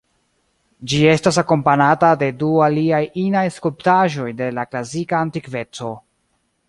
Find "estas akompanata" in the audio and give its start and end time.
1.09-2.09